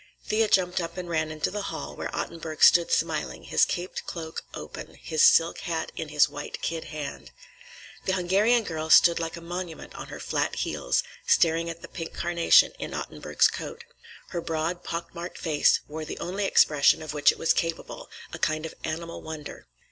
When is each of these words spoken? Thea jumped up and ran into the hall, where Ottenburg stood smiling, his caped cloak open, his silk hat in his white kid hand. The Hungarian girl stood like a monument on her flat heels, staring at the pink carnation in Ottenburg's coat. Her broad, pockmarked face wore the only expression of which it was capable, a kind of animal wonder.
Thea 0.25 0.47
jumped 0.47 0.81
up 0.81 0.97
and 0.97 1.07
ran 1.07 1.29
into 1.29 1.51
the 1.51 1.61
hall, 1.61 1.95
where 1.95 2.09
Ottenburg 2.11 2.63
stood 2.63 2.91
smiling, 2.91 3.43
his 3.43 3.65
caped 3.65 4.03
cloak 4.07 4.41
open, 4.55 4.95
his 4.95 5.21
silk 5.21 5.59
hat 5.59 5.91
in 5.95 6.09
his 6.09 6.27
white 6.27 6.59
kid 6.63 6.85
hand. 6.85 7.29
The 8.05 8.13
Hungarian 8.13 8.63
girl 8.63 8.89
stood 8.89 9.19
like 9.19 9.37
a 9.37 9.41
monument 9.41 9.93
on 9.93 10.07
her 10.07 10.19
flat 10.19 10.55
heels, 10.55 11.03
staring 11.27 11.69
at 11.69 11.83
the 11.83 11.87
pink 11.87 12.15
carnation 12.15 12.71
in 12.79 12.95
Ottenburg's 12.95 13.47
coat. 13.47 13.83
Her 14.29 14.41
broad, 14.41 14.83
pockmarked 14.83 15.37
face 15.37 15.81
wore 15.87 16.03
the 16.03 16.17
only 16.17 16.45
expression 16.45 17.03
of 17.03 17.13
which 17.13 17.31
it 17.31 17.37
was 17.37 17.53
capable, 17.53 18.09
a 18.33 18.39
kind 18.39 18.65
of 18.65 18.73
animal 18.83 19.21
wonder. 19.21 19.67